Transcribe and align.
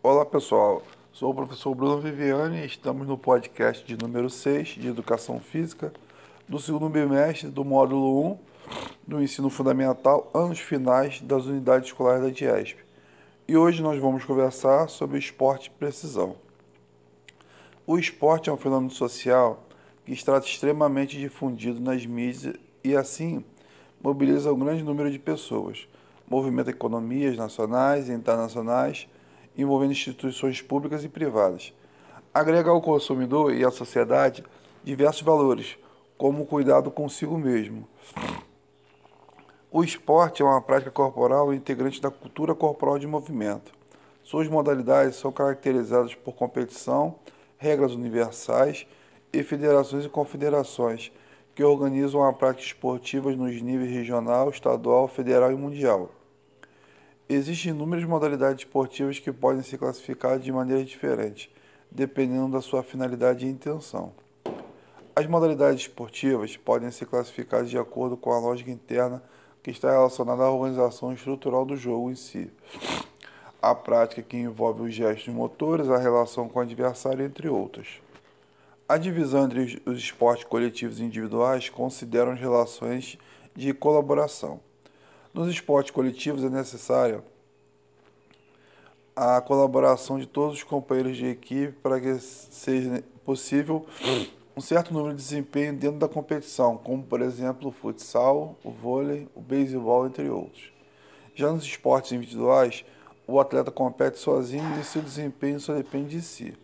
Olá 0.00 0.24
pessoal, 0.24 0.80
sou 1.12 1.32
o 1.32 1.34
professor 1.34 1.74
Bruno 1.74 2.00
Viviane 2.00 2.60
e 2.60 2.66
estamos 2.66 3.04
no 3.08 3.18
podcast 3.18 3.84
de 3.84 4.00
número 4.00 4.30
6 4.30 4.68
de 4.68 4.86
Educação 4.86 5.40
Física 5.40 5.92
do 6.48 6.56
segundo 6.60 6.88
bimestre 6.88 7.48
do 7.48 7.64
módulo 7.64 8.30
1 8.30 8.38
do 9.04 9.20
ensino 9.20 9.50
fundamental, 9.50 10.30
anos 10.32 10.60
finais 10.60 11.20
das 11.20 11.46
unidades 11.46 11.88
escolares 11.88 12.22
da 12.22 12.30
DIESP. 12.30 12.78
E 13.48 13.56
hoje 13.56 13.82
nós 13.82 14.00
vamos 14.00 14.24
conversar 14.24 14.88
sobre 14.88 15.18
esporte 15.18 15.66
e 15.66 15.70
precisão. 15.70 16.36
O 17.84 17.98
esporte 17.98 18.48
é 18.48 18.52
um 18.52 18.56
fenômeno 18.56 18.92
social 18.92 19.64
que 20.06 20.12
está 20.12 20.38
extremamente 20.38 21.18
difundido 21.18 21.80
nas 21.80 22.06
mídias 22.06 22.54
e 22.84 22.94
assim 22.94 23.44
mobiliza 24.00 24.52
um 24.52 24.58
grande 24.60 24.84
número 24.84 25.10
de 25.10 25.18
pessoas, 25.18 25.88
movimenta 26.30 26.70
economias 26.70 27.36
nacionais 27.36 28.08
e 28.08 28.12
internacionais 28.12 29.08
envolvendo 29.58 29.92
instituições 29.92 30.62
públicas 30.62 31.04
e 31.04 31.08
privadas. 31.08 31.72
Agrega 32.32 32.70
ao 32.70 32.80
consumidor 32.80 33.52
e 33.52 33.64
à 33.64 33.70
sociedade 33.70 34.44
diversos 34.84 35.22
valores, 35.22 35.76
como 36.16 36.44
o 36.44 36.46
cuidado 36.46 36.90
consigo 36.90 37.36
mesmo. 37.36 37.86
O 39.70 39.84
esporte 39.84 40.40
é 40.40 40.44
uma 40.44 40.62
prática 40.62 40.90
corporal 40.90 41.52
integrante 41.52 42.00
da 42.00 42.10
cultura 42.10 42.54
corporal 42.54 42.98
de 42.98 43.06
movimento. 43.06 43.72
Suas 44.24 44.48
modalidades 44.48 45.16
são 45.16 45.32
caracterizadas 45.32 46.14
por 46.14 46.34
competição, 46.34 47.16
regras 47.58 47.92
universais 47.92 48.86
e 49.32 49.42
federações 49.42 50.04
e 50.04 50.08
confederações 50.08 51.12
que 51.54 51.64
organizam 51.64 52.22
a 52.22 52.32
prática 52.32 52.66
esportiva 52.66 53.32
nos 53.32 53.60
níveis 53.60 53.90
regional, 53.90 54.48
estadual, 54.48 55.08
federal 55.08 55.50
e 55.50 55.56
mundial. 55.56 56.10
Existem 57.30 57.72
inúmeras 57.72 58.06
modalidades 58.06 58.64
esportivas 58.64 59.18
que 59.18 59.30
podem 59.30 59.62
ser 59.62 59.76
classificadas 59.76 60.42
de 60.42 60.50
maneira 60.50 60.82
diferente, 60.82 61.54
dependendo 61.90 62.52
da 62.52 62.62
sua 62.62 62.82
finalidade 62.82 63.44
e 63.44 63.50
intenção. 63.50 64.14
As 65.14 65.26
modalidades 65.26 65.82
esportivas 65.82 66.56
podem 66.56 66.90
ser 66.90 67.04
classificadas 67.04 67.68
de 67.68 67.76
acordo 67.76 68.16
com 68.16 68.32
a 68.32 68.38
lógica 68.38 68.70
interna 68.70 69.22
que 69.62 69.70
está 69.70 69.90
relacionada 69.90 70.42
à 70.42 70.50
organização 70.50 71.12
estrutural 71.12 71.66
do 71.66 71.76
jogo 71.76 72.10
em 72.10 72.14
si. 72.14 72.50
A 73.60 73.74
prática 73.74 74.22
que 74.22 74.38
envolve 74.38 74.84
os 74.84 74.94
gestos 74.94 75.28
motores, 75.34 75.90
a 75.90 75.98
relação 75.98 76.48
com 76.48 76.60
o 76.60 76.62
adversário, 76.62 77.26
entre 77.26 77.46
outras. 77.46 78.00
A 78.88 78.96
divisão 78.96 79.44
entre 79.44 79.82
os 79.84 79.98
esportes 79.98 80.44
coletivos 80.44 80.98
e 80.98 81.04
individuais 81.04 81.68
considera 81.68 82.32
as 82.32 82.40
relações 82.40 83.18
de 83.54 83.74
colaboração. 83.74 84.66
Nos 85.32 85.48
esportes 85.48 85.90
coletivos 85.90 86.42
é 86.42 86.48
necessária 86.48 87.22
a 89.14 89.40
colaboração 89.40 90.18
de 90.18 90.26
todos 90.26 90.58
os 90.58 90.62
companheiros 90.62 91.16
de 91.16 91.26
equipe 91.26 91.72
para 91.82 92.00
que 92.00 92.18
seja 92.18 93.02
possível 93.24 93.84
um 94.56 94.60
certo 94.60 94.92
número 94.92 95.14
de 95.14 95.22
desempenho 95.22 95.74
dentro 95.76 95.98
da 95.98 96.08
competição, 96.08 96.76
como 96.76 97.02
por 97.02 97.20
exemplo 97.20 97.68
o 97.68 97.72
futsal, 97.72 98.56
o 98.64 98.70
vôlei, 98.70 99.28
o 99.34 99.40
beisebol, 99.40 100.06
entre 100.06 100.28
outros. 100.30 100.72
Já 101.34 101.52
nos 101.52 101.64
esportes 101.64 102.12
individuais, 102.12 102.84
o 103.26 103.38
atleta 103.38 103.70
compete 103.70 104.18
sozinho 104.18 104.80
e 104.80 104.84
seu 104.84 105.02
desempenho 105.02 105.60
só 105.60 105.74
depende 105.74 106.16
de 106.16 106.22
si. 106.22 106.54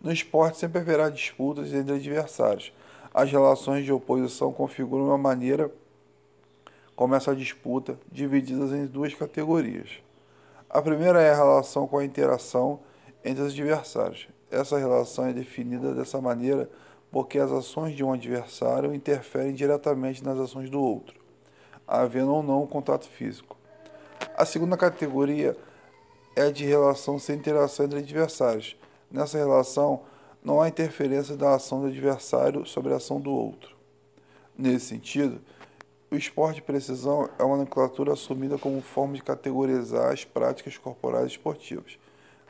No 0.00 0.10
esporte 0.10 0.58
sempre 0.58 0.80
haverá 0.80 1.08
disputas 1.08 1.72
entre 1.72 1.94
adversários. 1.94 2.72
As 3.12 3.30
relações 3.30 3.84
de 3.84 3.92
oposição 3.92 4.52
configuram 4.52 5.06
uma 5.06 5.18
maneira 5.18 5.70
como 6.94 7.14
essa 7.14 7.34
disputa, 7.34 7.98
divididas 8.10 8.72
em 8.72 8.86
duas 8.86 9.14
categorias. 9.14 9.88
A 10.68 10.80
primeira 10.80 11.20
é 11.20 11.32
a 11.32 11.36
relação 11.36 11.86
com 11.86 11.98
a 11.98 12.04
interação 12.04 12.80
entre 13.24 13.42
os 13.42 13.52
adversários. 13.52 14.28
Essa 14.50 14.78
relação 14.78 15.26
é 15.26 15.32
definida 15.32 15.94
dessa 15.94 16.20
maneira 16.20 16.68
porque 17.10 17.38
as 17.38 17.50
ações 17.50 17.96
de 17.96 18.04
um 18.04 18.12
adversário 18.12 18.94
interferem 18.94 19.52
diretamente 19.52 20.22
nas 20.22 20.38
ações 20.38 20.70
do 20.70 20.80
outro, 20.80 21.18
havendo 21.86 22.32
ou 22.32 22.42
não 22.42 22.62
um 22.62 22.66
contato 22.66 23.08
físico. 23.08 23.56
A 24.36 24.44
segunda 24.44 24.76
categoria 24.76 25.56
é 26.36 26.50
de 26.50 26.64
relação 26.64 27.18
sem 27.18 27.36
interação 27.36 27.86
entre 27.86 27.98
adversários. 27.98 28.76
Nessa 29.10 29.38
relação, 29.38 30.02
não 30.42 30.60
há 30.60 30.68
interferência 30.68 31.36
da 31.36 31.54
ação 31.54 31.80
do 31.80 31.88
adversário 31.88 32.64
sobre 32.64 32.92
a 32.92 32.96
ação 32.96 33.20
do 33.20 33.32
outro. 33.32 33.76
Nesse 34.56 34.86
sentido, 34.86 35.40
o 36.10 36.16
esporte 36.16 36.56
de 36.56 36.62
precisão 36.62 37.30
é 37.38 37.44
uma 37.44 37.56
nomenclatura 37.56 38.12
assumida 38.12 38.58
como 38.58 38.80
forma 38.80 39.14
de 39.14 39.22
categorizar 39.22 40.12
as 40.12 40.24
práticas 40.24 40.76
corporais 40.76 41.28
esportivas. 41.28 41.98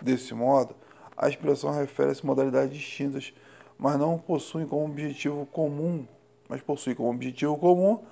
Desse 0.00 0.32
modo, 0.32 0.74
a 1.14 1.28
expressão 1.28 1.70
refere-se 1.70 2.22
a 2.24 2.26
modalidades 2.26 2.78
distintas, 2.78 3.34
mas 3.78 3.98
não 3.98 4.18
possuem 4.18 4.66
como 4.66 4.86
objetivo 4.86 5.44
comum, 5.44 6.06
mas 6.48 6.62
possui 6.62 6.94
como 6.94 7.10
objetivo 7.10 7.58
comum 7.58 8.02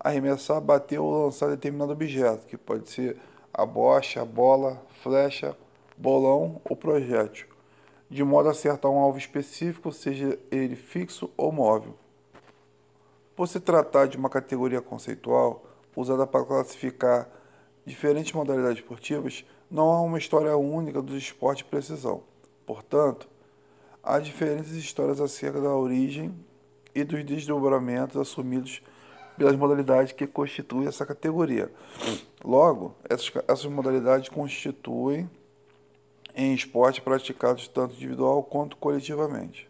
arremessar, 0.00 0.60
bater 0.60 0.98
ou 0.98 1.24
lançar 1.24 1.50
determinado 1.50 1.92
objeto, 1.92 2.46
que 2.46 2.56
pode 2.56 2.88
ser 2.88 3.18
a 3.52 3.66
bocha, 3.66 4.22
a 4.22 4.24
bola, 4.24 4.80
flecha, 5.02 5.56
bolão 5.96 6.60
ou 6.64 6.76
projétil, 6.76 7.46
de 8.08 8.22
modo 8.22 8.48
a 8.48 8.52
acertar 8.52 8.90
um 8.90 8.98
alvo 8.98 9.18
específico, 9.18 9.92
seja 9.92 10.38
ele 10.50 10.76
fixo 10.76 11.30
ou 11.36 11.52
móvel. 11.52 11.94
Por 13.36 13.46
se 13.46 13.60
tratar 13.60 14.08
de 14.08 14.16
uma 14.16 14.30
categoria 14.30 14.80
conceitual 14.80 15.62
usada 15.94 16.26
para 16.26 16.42
classificar 16.42 17.28
diferentes 17.84 18.32
modalidades 18.32 18.78
esportivas, 18.78 19.44
não 19.70 19.92
há 19.92 20.00
uma 20.00 20.16
história 20.16 20.56
única 20.56 21.02
do 21.02 21.14
esporte 21.16 21.58
de 21.58 21.64
precisão. 21.64 22.22
Portanto, 22.64 23.28
há 24.02 24.18
diferentes 24.18 24.72
histórias 24.72 25.20
acerca 25.20 25.60
da 25.60 25.68
origem 25.68 26.34
e 26.94 27.04
dos 27.04 27.22
desdobramentos 27.24 28.16
assumidos 28.16 28.82
pelas 29.36 29.54
modalidades 29.54 30.12
que 30.12 30.26
constituem 30.26 30.88
essa 30.88 31.04
categoria. 31.04 31.70
Logo, 32.42 32.94
essas, 33.06 33.30
essas 33.46 33.66
modalidades 33.66 34.30
constituem 34.30 35.28
em 36.34 36.54
esporte 36.54 37.02
praticados 37.02 37.68
tanto 37.68 37.94
individual 37.94 38.42
quanto 38.42 38.78
coletivamente. 38.78 39.68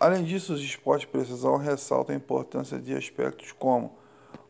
Além 0.00 0.22
disso, 0.22 0.52
os 0.52 0.60
esportes 0.60 1.06
de 1.06 1.12
precisão 1.12 1.56
ressaltam 1.56 2.14
a 2.14 2.18
importância 2.18 2.78
de 2.78 2.94
aspectos 2.94 3.50
como 3.50 3.92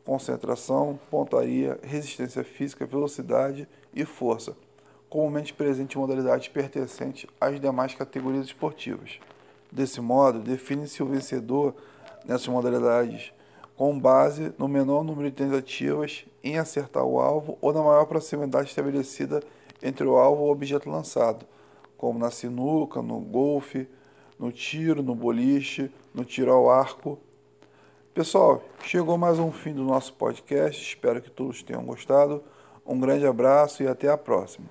concentração, 0.04 0.98
pontaria, 1.10 1.78
resistência 1.82 2.44
física, 2.44 2.84
velocidade 2.84 3.66
e 3.94 4.04
força, 4.04 4.54
comumente 5.08 5.54
presentes 5.54 5.96
em 5.96 5.98
modalidades 5.98 6.48
pertencentes 6.48 7.30
às 7.40 7.58
demais 7.58 7.94
categorias 7.94 8.46
esportivas. 8.46 9.18
Desse 9.72 10.02
modo, 10.02 10.40
define-se 10.40 11.02
o 11.02 11.06
vencedor 11.06 11.74
nessas 12.26 12.48
modalidades 12.48 13.32
com 13.74 13.98
base 13.98 14.52
no 14.58 14.68
menor 14.68 15.02
número 15.02 15.30
de 15.30 15.36
tentativas 15.36 16.26
em 16.44 16.58
acertar 16.58 17.04
o 17.04 17.20
alvo 17.20 17.56
ou 17.60 17.72
na 17.72 17.82
maior 17.82 18.04
proximidade 18.04 18.68
estabelecida 18.68 19.42
entre 19.82 20.06
o 20.06 20.16
alvo 20.16 20.44
e 20.44 20.48
o 20.48 20.50
objeto 20.50 20.90
lançado, 20.90 21.46
como 21.96 22.18
na 22.18 22.30
sinuca, 22.30 23.00
no 23.00 23.18
golfe, 23.20 23.88
no 24.38 24.52
tiro, 24.52 25.02
no 25.02 25.14
boliche, 25.14 25.90
no 26.14 26.24
tiro 26.24 26.52
ao 26.52 26.70
arco. 26.70 27.18
Pessoal, 28.14 28.62
chegou 28.84 29.18
mais 29.18 29.38
um 29.38 29.50
fim 29.50 29.72
do 29.74 29.82
nosso 29.82 30.12
podcast. 30.14 30.80
Espero 30.82 31.20
que 31.20 31.30
todos 31.30 31.62
tenham 31.62 31.84
gostado. 31.84 32.42
Um 32.86 32.98
grande 32.98 33.26
abraço 33.26 33.82
e 33.82 33.86
até 33.86 34.08
a 34.08 34.16
próxima. 34.16 34.68